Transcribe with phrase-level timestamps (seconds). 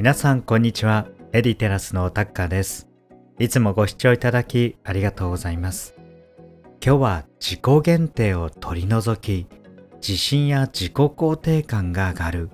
[0.00, 1.08] 皆さんこんにちは。
[1.34, 2.88] エディテラスのタッカーです。
[3.38, 5.94] いつもご視聴いただきありがとうございます。
[6.82, 9.46] 今日は自己限定を取り除き
[9.96, 12.50] 自信や自己肯定感が上がる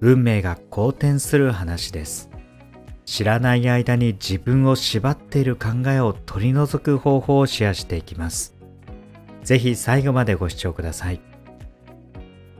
[0.00, 2.30] 運命が好転する話です。
[3.04, 8.54] 知らない間に自分を縛っている考えを取り除く方法をシェアしていきます。
[9.42, 11.20] ぜひ最後までご視聴ください。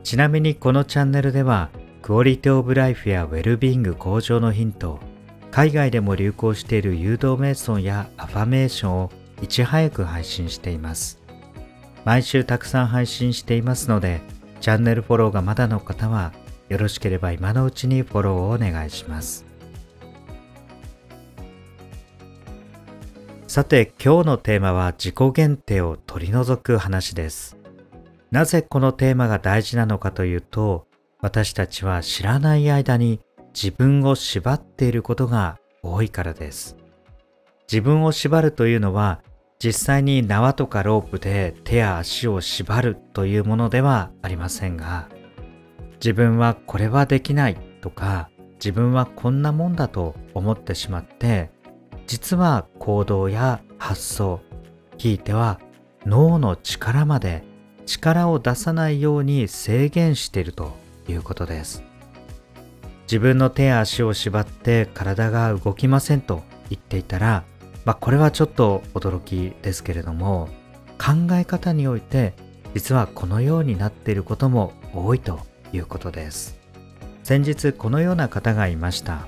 [0.03, 1.71] ちなみにこのチャンネルでは
[2.07, 5.01] クオリティオブライフやウェルビング向上のヒント
[5.51, 9.11] 海外でも流行している誘導瞑想やアファメーションを
[9.41, 11.19] いち早く配信しています。
[12.05, 14.21] 毎週たくさん配信していますので
[14.61, 16.31] チャンネルフォローがまだの方は
[16.69, 19.45] よろしければ今のうちにフォローをお願いします。
[23.49, 27.57] さて今日のテーマは自己限定を取り除く話です。
[28.31, 30.86] なぜこのテーマが大事なのかというと
[31.21, 33.19] 私たちは知らない間に
[33.53, 36.77] 自分を縛っていることが多いからです。
[37.71, 39.21] 自分を縛るというのは
[39.59, 45.09] 実際に縄とかロープで手や足を縛るというものではありませんが
[45.95, 51.51] 自分はこれはできないとか自分はこんなもんだと思ってしまって
[52.05, 54.39] 実は行動や発想
[54.97, 55.59] ひいては
[56.05, 57.43] 脳の力まで
[57.85, 60.73] 力を出さないように制限していると
[61.07, 61.83] いうことです。
[63.03, 67.43] 自分の手や足を縛って体が動きませんと言っていたら、
[67.85, 70.49] まあ、これはちょっと驚きですけれども
[70.97, 72.33] 考え方において
[72.73, 75.39] 実はこのようになっていることも多いと
[75.71, 76.57] いうことです。
[77.23, 79.27] 先日このような方がいました。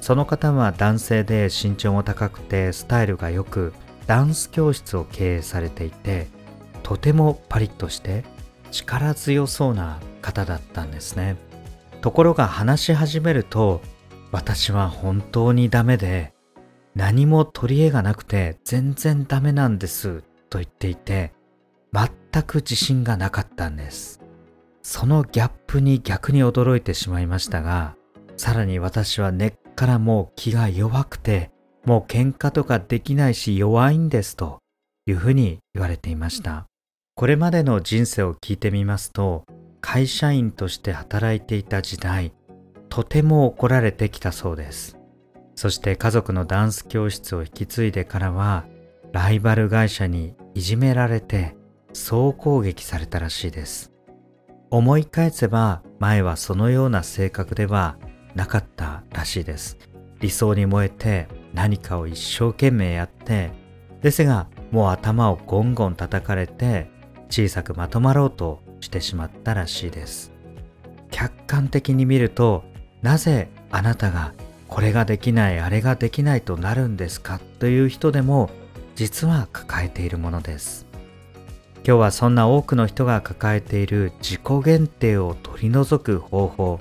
[0.00, 3.72] その方は男性で身長も高くてスタイルが良く
[4.06, 6.28] ダンス教室を経営されていて
[6.82, 8.24] とてもパリッとして
[8.70, 11.36] 力強そうな方だったんですね。
[12.00, 13.80] ところが話し始めると
[14.30, 16.32] 私は本当にダメで
[16.94, 21.32] 何も取り柄がなくて全然ダメなんですと言っていて
[21.92, 24.20] 全く自信がなかったんです。
[24.82, 27.94] そのギャップに逆に驚いてしまいましたが
[28.36, 31.50] さらに私は根っからもう気が弱くて
[31.84, 34.60] もう喧嘩とかできないし弱いんですと
[35.06, 36.66] いうふうに言われていました。
[37.14, 39.44] これまでの人生を聞いてみますと
[39.80, 42.32] 会社員として働いていた時代
[42.88, 44.98] とても怒られてきたそうです。
[45.54, 48.64] そして家族のダンス教室を引き継いでからは
[49.12, 51.56] ライバル会社にいじめられて
[51.92, 53.92] 総攻撃されたらしいです。
[54.70, 57.96] 思い返せば前はそのような性格では
[58.34, 59.78] なかったらしいです。
[60.20, 63.50] 理想に燃えて何かを一生懸命やって
[64.02, 66.90] ですがもう頭をゴンゴン叩かれて
[67.30, 70.32] 小さくまとまろうとしてしまったらしいです。
[71.10, 72.64] 客観的に見ると
[73.02, 74.34] なぜあなたが
[74.68, 77.40] これができないあれができないとなるんですか？
[77.58, 78.50] という人でも
[78.94, 80.86] 実は抱えているものです。
[81.86, 86.80] 今日はそんな多くの人が抱えている自己限定を取り除く方法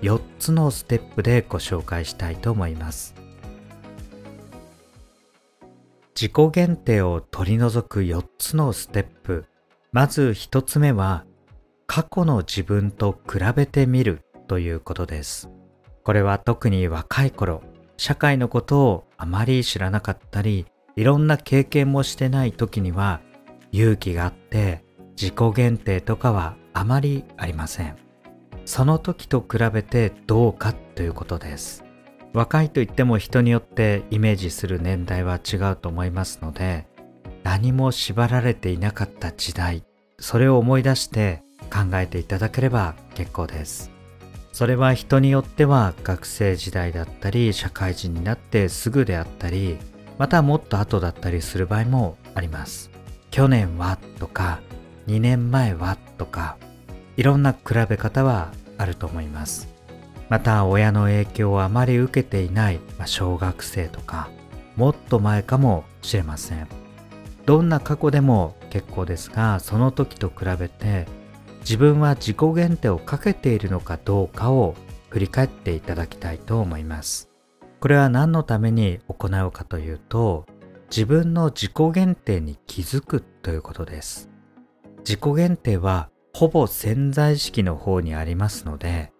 [0.00, 3.14] 4つのステップでご紹介したいと思います。
[6.14, 9.44] 自己限定を取り除く4つのステップ。
[9.92, 11.24] まず1つ目は
[11.86, 15.50] 過去の自分と比べてみるということです。
[16.02, 17.62] これは特に若い頃、
[17.96, 23.20] 社会のことをあまり知らなかったり、いろんな経験もしてない時には
[23.72, 24.84] 勇気があって
[25.20, 27.96] 自己限定とかはあまりありません。
[28.64, 31.84] その時と比べてどうかということです。
[32.32, 36.86] 若いといっても人によってイメージする年代は違うと思いますので、
[37.44, 39.84] 何も縛られていなかった時代、
[40.18, 43.90] それを思い出して考えていただければ結構です。
[44.52, 49.76] それは人によっては学生時代だったり社会人になってすぐであったり
[50.16, 52.90] またもっと後だったりする場合もあります。
[53.30, 54.60] 去年はとか
[55.08, 56.56] 2年前はとか
[57.16, 59.68] いろんな比べ方はあると思います。
[60.28, 64.28] また親の影響をあまり受けていない、ま、小学生とか
[64.74, 66.66] もっと前かもしれません。
[67.44, 71.06] どんな過去でも結構ですがその時と比べて
[71.66, 74.76] 自分は自己限定をかけているのかどうかを
[75.08, 77.28] 振り返っていただきたいと思います。
[77.80, 80.46] これは何のために行うかというと、
[80.90, 84.30] 自分の自己限定に気づくということです。
[84.98, 89.12] 自己限定はほぼ潜在意識の方にありますので、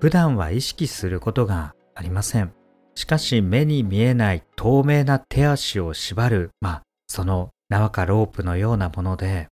[0.00, 2.52] 普段は意識することがありません。
[2.96, 9.46] しかし目に見えない透明な手足を縛る、まあ、その縄かロープのようなもので、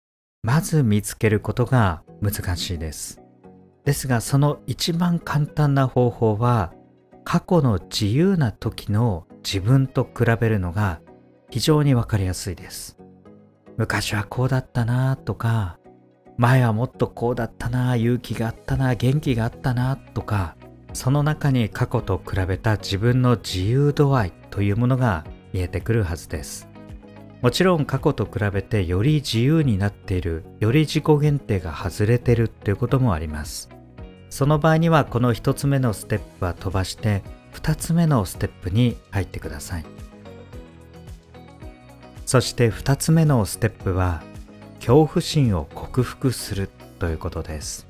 [0.45, 3.21] まず見つけることが難しいです。
[3.85, 6.73] ですがその一番簡単な方法は
[7.25, 11.01] 過去の自由な時の自分と比べるのが
[11.51, 12.99] 非常にわかりやすいです。
[13.77, 15.79] 昔はこうだったなとか、
[16.37, 20.57] 前はもっとこうだったな勇気があったな元気があったなとか、
[20.93, 26.68] その中に過去と比べた自分の自由度合いというものが見えてくるはずです。
[27.41, 33.69] もちろん過去と比べてより自由になっている、より自己限定が外れてるということもあります。
[34.29, 37.23] その場合にはこの1つ目のステップは飛ばして
[37.55, 39.85] 2つ目のステップに入ってください。
[42.27, 44.23] そして2つ目のステップは
[44.81, 46.69] 恐怖心を克服する
[46.99, 47.87] ということです。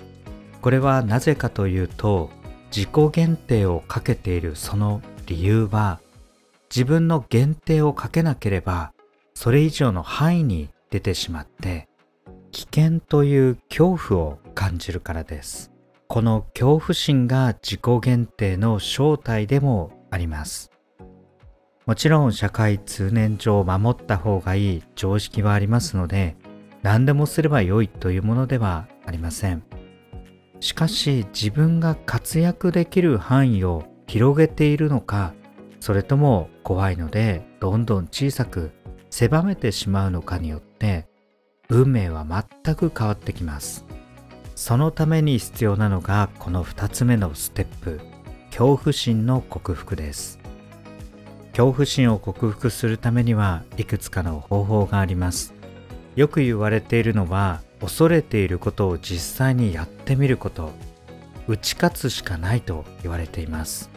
[0.61, 2.31] これはなぜかというと
[2.71, 6.01] 自己限定をかけているその理由は
[6.71, 8.93] 自分の限定をかけなければ
[9.41, 11.89] それ以上の範囲に出てしまって
[12.51, 15.71] 危険という恐怖を感じるからです。
[16.09, 20.73] この恐怖心が自己限定の正体でもあります。
[21.87, 26.37] もちろん社会通念上守った方がいい常識はありますので
[26.83, 29.63] 何でもすればよいというものではありません。
[30.59, 35.33] しかし自分が活躍できる範囲を広げているのか
[35.79, 38.73] それとも怖いのでどんどん小さく
[39.11, 41.09] 狭めてしまうのかによって
[41.69, 42.27] 運命は
[42.65, 43.85] 全く変わってきます。
[44.55, 48.01] そのために必要なのがこの2つ目のステップ
[48.51, 50.39] 恐怖心の克服です。
[51.53, 55.55] 恐怖心を克服するためにはいくつかの方法があります。
[56.17, 60.73] よく言われているのは恐れていることを実際にやってみること。
[61.47, 63.91] 打ち勝つしかないと言われています。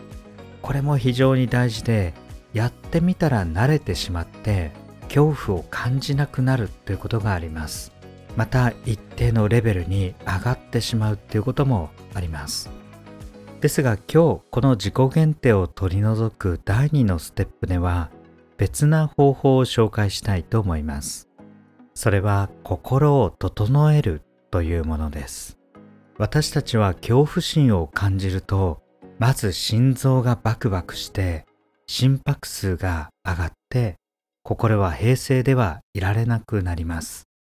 [0.61, 2.13] これも非常に大事で
[2.53, 4.71] やってみたら慣れてしまって
[5.13, 7.91] 恐怖を感じなくなるということがあります。
[8.37, 12.69] また一定のレベルに上がってしまうっていうこともあります。
[13.59, 18.09] ですが今日この自己限定を取り除く第2のステップでは
[18.57, 21.27] 別な方法を紹介したいと思います。
[21.93, 25.57] それは心を整えるというものです。
[26.17, 28.81] 私たちは恐怖心を感じると
[29.19, 31.45] まず心臓がバクバクして
[31.85, 34.00] 心拍数が上がって
[34.43, 37.31] 心は平静ではいられなくなります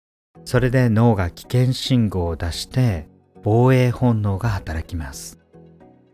[0.44, 3.08] それで脳が危険信号を出して
[3.42, 5.38] 防衛本能が働きます。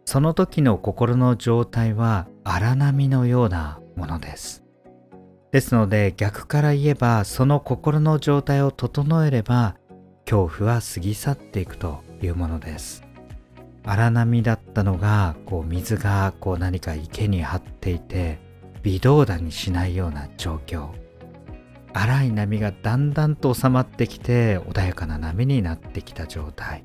[0.05, 4.63] その時の心の状態は荒波のようなものです。
[5.51, 9.77] ですので逆から言えばその心の状態を整えれば
[10.25, 13.03] 恐怖は過ぎ去っていくというものです。
[13.85, 18.41] 荒波だったのがこう水がこう何か池に張っていて
[18.87, 20.91] 微動だにしないような状況。
[21.93, 26.85] 荒い波がだんだんと収まってきて穏やかな波になってきた状態。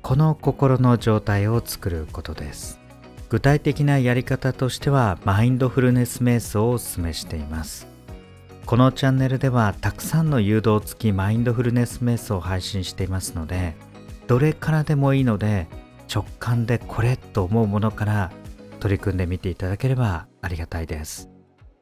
[0.00, 2.80] この心の状態を作ることです。
[3.28, 7.86] 具体的なやり方としてはマインドフルネス瞑想をお勧めしています。
[8.64, 13.76] このチャンネルではたくさんの誘導付きマインドフルネス瞑想を配信していますので
[14.26, 15.68] どれからでもいいので
[16.10, 18.30] 直感でこれと思うものから
[18.80, 21.30] 取り組んでみていただければありがたいです。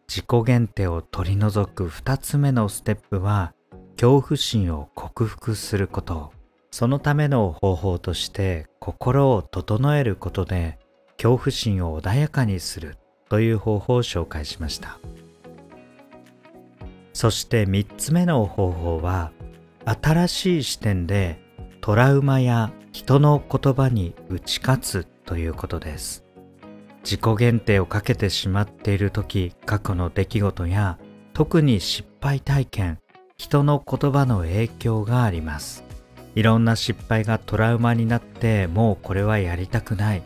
[0.09, 3.53] 自己限定を取り除く2つ目のステップは
[3.97, 6.33] 恐怖心を克服すること。
[6.71, 10.79] そのための方法として心を整えることで
[11.17, 12.99] 恐怖心を穏やかにする
[13.31, 14.99] という方法を紹介しました。
[17.15, 19.33] そして3つ目の方法は
[19.87, 21.41] 新しい視点で
[21.81, 26.26] トラウマや人の言葉に打ち勝つということです。
[27.07, 30.99] 自己限定をかけてしまっている時過去の出来事や
[31.35, 32.99] 特に失敗体験
[33.37, 35.85] 人の言葉の影響があります。
[36.35, 40.23] いろんな失敗がトラウマになってもうこれはやりたくない。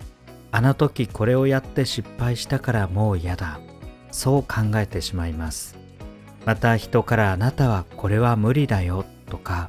[0.52, 3.60] あの時これをやって失敗したからもう嫌だ。
[4.10, 5.76] そう考えてしまいます。
[6.46, 9.68] また人からあなたはこれは無理だよとか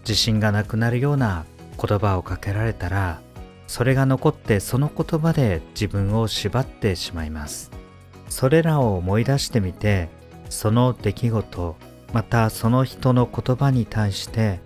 [0.00, 1.46] 自信がなくなるような
[1.80, 3.22] 言葉をかけられたら
[3.72, 7.70] それが残ってその言葉で自分を縛ってしまいます。
[8.28, 10.10] それらを思い出してみて
[10.50, 11.76] その出来事
[12.12, 14.60] またその人の言葉に対して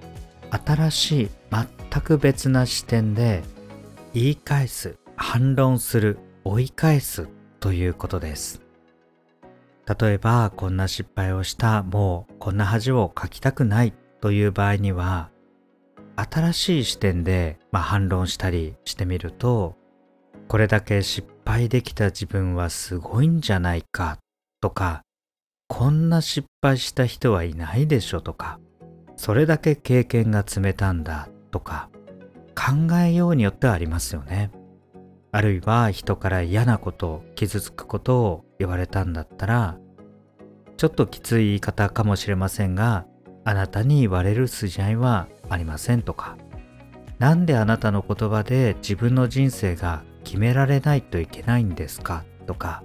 [0.51, 3.45] 新しい全く別な視点で
[4.13, 7.29] 言い返す反論する追い返す
[7.61, 8.61] ということです。
[10.01, 15.31] 例えばこんな失敗をしたもうこんな恥をかきたくないという場合には
[16.17, 19.77] 新しい視点で、まあ、反論したりしてみると
[20.49, 24.19] これだけ失敗できた自分はすごいんじゃないか
[24.61, 25.03] とか
[25.69, 28.59] こんな失敗した人はいないでしょとか
[29.17, 31.91] それだけ経験が積めたんだとか
[32.55, 34.51] 考えようによってはありますよね。
[35.33, 39.79] あるいは人から嫌なこと傷つくことを言われたんだったら
[40.79, 43.05] ちょっときつい言い方かもしれませんが
[43.45, 46.37] あなたに言われる筋合いはありませんとか。
[47.19, 52.25] なんであなたの言葉で自分の人生が決められないといけないんですか？
[52.47, 52.83] とか。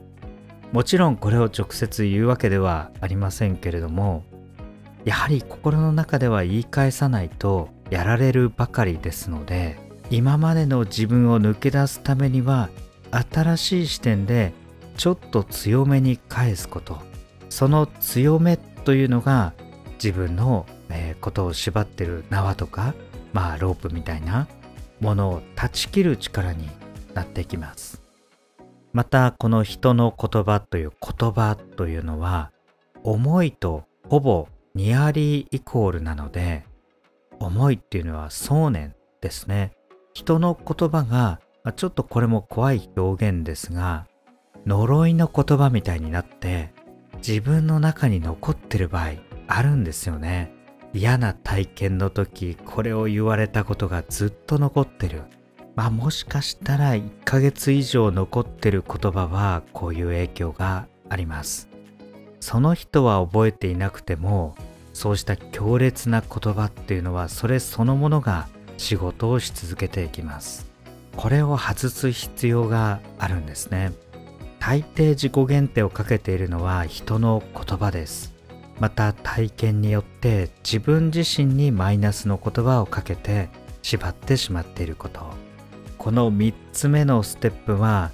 [0.72, 4.24] もちろんこれを直接言うわけではありませんけれども
[5.04, 9.78] やはり心の中では言い返さないとやられるばかりですので
[10.10, 12.70] 今までの自分を抜け出すためには
[13.12, 14.54] 新しい視点で
[14.96, 17.00] ちょっと強めに返すこと。
[17.50, 19.54] その強めというのが
[19.96, 22.94] 自分の、えー、ことを縛ってる縄とか
[23.34, 24.48] まあロープみたいな
[25.00, 26.70] ものを断ち切る力に
[27.14, 28.02] なってきます。
[28.94, 32.52] またこの人の言葉という言葉というのは
[33.04, 36.66] 思いとほぼニアリーイコールなので
[37.40, 39.72] 思いっていうのは想念ですね。
[40.14, 41.40] 人の言葉が
[41.76, 44.08] ちょっとこれも怖い表現ですが
[44.66, 46.74] 呪いの言葉みたいになって
[47.26, 49.12] 自分の中に残ってる場合
[49.48, 50.54] あるんですよね。
[50.94, 55.24] 嫌な体験の時これを言われたことがずっと残ってる。
[55.76, 61.70] まあもしかしたら1ヶ月以上残ってる言葉はこういう影響があります。
[62.40, 64.56] その人は覚えていなくても
[64.94, 70.70] そうした強烈な言葉っていうのはそれそのものが仕事をし続けていきます。
[71.16, 73.94] これを外す必要があるんですね。
[74.60, 78.34] 大抵自己限定をかけているのは人の言葉です。
[78.82, 83.50] また体験によって自分自身にマイナスの言葉をかけて
[83.84, 85.22] 縛ってしまっていること。
[86.00, 88.10] この3つ目のステップは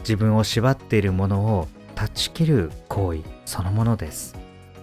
[0.00, 4.36] 自分を縛っているものを断ち切る行為そのものです。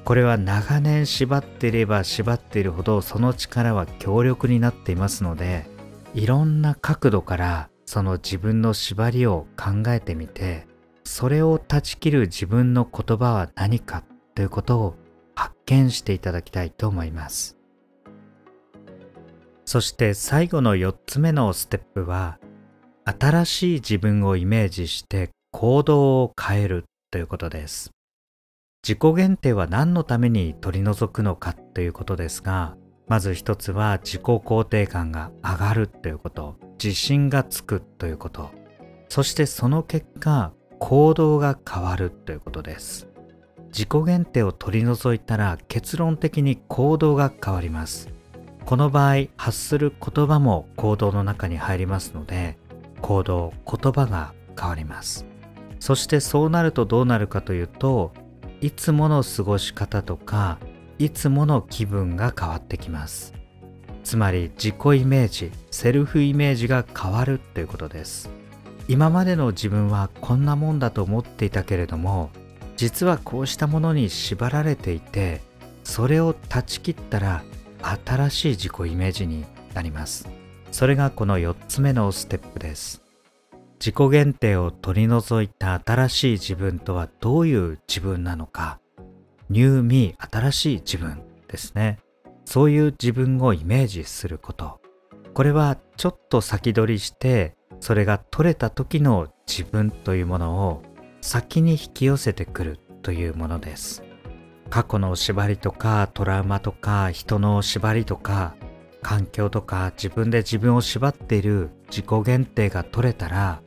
[0.06, 5.68] これは長年縛っていれば縛っているほどその力は強力になっていますので
[6.16, 10.66] いろんな角度からその自分の縛りを考えてみて
[11.04, 14.04] それを断ち切る自分の言葉は何か
[14.34, 14.96] ということを
[15.38, 17.58] 発見していただきたいと思います。
[19.66, 22.40] そして最後の4つ目のステップは
[23.06, 27.92] 新しい自分をイメージして行動を変えるということです。
[28.84, 32.78] 自己限定は何のために取り除くのかということですが
[33.08, 38.50] まず一つは自己肯定感が上がるということ自信がつくということ。
[39.10, 43.08] そしてその結果行動が変わるということです。
[43.78, 48.10] 自己限定を取り除いたら結論的に行動が変わります。
[48.66, 52.58] この場合発する言葉も行動の中に入りますので
[53.04, 55.28] 行動言葉が変わります。
[55.80, 58.14] そしてそうなるとどうなるかというと
[58.62, 60.58] いつもの過ごし方とか
[60.98, 63.36] いつもの気分が変わってきます。
[64.04, 68.32] つまり自己イメージセルフイメージが変わるということです。
[68.88, 72.32] 今までの自分はこんなもんだと思っていたけれども
[72.78, 75.42] 実はこうしたものに縛られていて
[75.84, 77.44] それを断ち切ったら
[77.82, 80.30] 新しい自己イメージになります
[80.72, 83.08] それがこの4つ目のステップです
[83.80, 88.80] 自己限定を取り除いた新しい自分とはどういう自分なのか、
[89.50, 92.00] ニューミー新しい自分ですね。
[92.46, 94.80] そういう自分をイメージすること。
[95.34, 100.84] これはちょっと先取りして、それが取れた時の自分というものを
[101.28, 104.02] 先に引き寄せてくるというものです。
[104.70, 108.56] 過去の縛りとかトラウマとか人の縛りとか
[109.02, 113.62] 環境とか自分で自分を縛っている自己限定が取れたら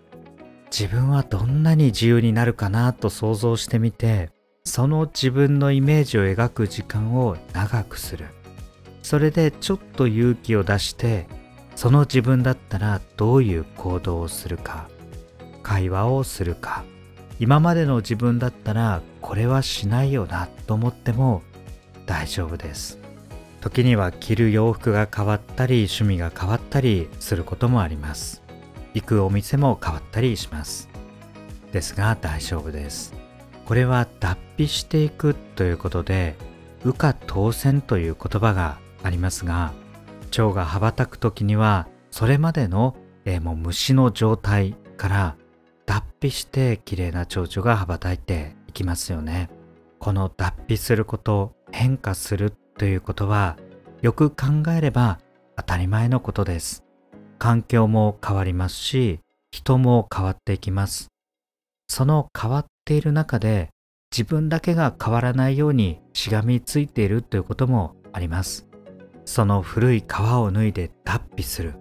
[0.71, 4.31] 自分はどんなに自由になるかなと想像してみて
[4.65, 8.27] その自分のイメージを描く時間を長くする
[9.03, 11.27] それでちょっと勇気を出して
[11.77, 14.89] その自分だったらどういう行動をするか
[15.63, 16.85] 会話をするか
[17.41, 21.43] 今までの自分だったらこれはしないよなと思っても
[22.05, 22.99] 大丈夫です。
[23.63, 28.43] 時には着る洋服が変わったり趣味が変わったりすることもあります。
[28.93, 30.91] 行くお店も変わったりします。
[31.73, 33.15] ですが大丈夫です。
[33.65, 36.37] これは脱皮していくということで
[36.85, 39.73] 羽化当選という言葉がありますが
[40.31, 45.37] 蝶が羽ばたく時にはそれまでの、えー、もう虫の状態から
[45.91, 49.51] 脱皮して綺麗な蝶々が羽ばたいていきますよね。
[49.99, 53.57] この脱皮すること変化するということは
[54.01, 55.19] よく考えれば
[55.57, 56.85] 当たり前のことです。
[57.41, 59.19] 環境も変わりますし
[59.51, 61.09] 人も変わっていきます。
[61.89, 63.71] その変わっている中で
[64.13, 68.69] 自分だけが変わらないようにしがみついているということもあります。
[69.25, 71.75] その古い皮を脱いで脱皮する。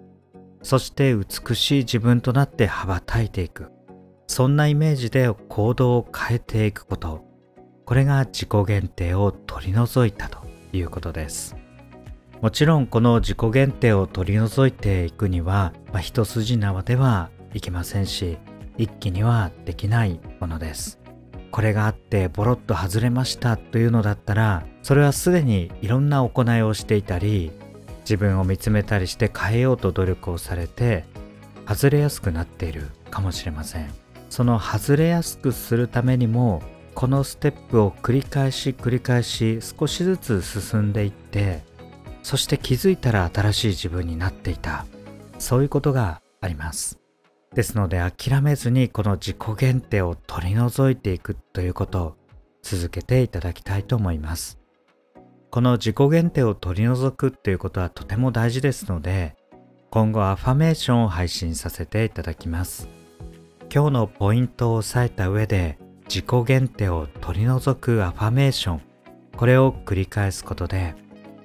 [0.62, 3.70] そして美しい自分となって羽ばたいていく。
[4.30, 7.24] そんなイメージで行動を変えていくこと。
[7.84, 11.56] これが自己限定を取り除いたということです。
[12.40, 18.38] もちろんこの自己限定を取り除いていくには、まあ、一筋縄ではいけませんし
[18.78, 21.00] 一気にはできないものです。
[21.50, 27.50] これがあってボロッと外れましたというのだったらそれはすでにいろんな行いをしていたり
[28.02, 31.04] 自分を見つめたりして変えようと努力をされて
[31.66, 33.99] 外れやすくなっているかもしれません。
[34.30, 36.62] その外れやすくするためにも
[36.94, 41.62] このステップを繰り返し繰り返し少しずつ進んでいって
[42.22, 44.86] そして気づいたら新しい自分になっていた。
[45.40, 46.98] そういうことがあります。
[47.54, 52.16] ですので諦めずにこの自己限定を取り除いていくということを
[52.62, 54.60] 続けていただきたいと思います。
[55.50, 59.34] この自己限定を取り除くということはとても大事ですので
[59.90, 62.99] 今後アファメーションを配信させていただきます。
[63.72, 68.82] 今日のポイントを押さえた上で自己限定を取り除くアファメーション
[69.36, 70.94] これを繰り返すことで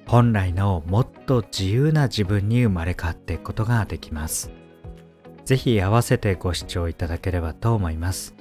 [0.08, 4.52] 本来のもっと自由な自分に生まれ変わっていくことができます。
[5.46, 8.36] ぜひ合わせてご視聴いただければと思います。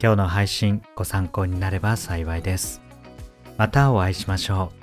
[0.00, 2.80] 今日の配信ご参考になれば幸いです。
[3.56, 4.82] またお会いしましょう。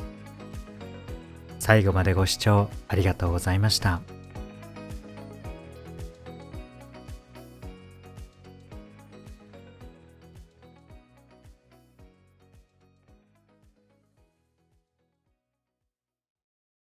[1.60, 4.02] 最後までご視聴ありがとうございました。